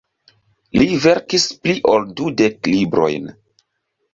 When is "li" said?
0.77-0.87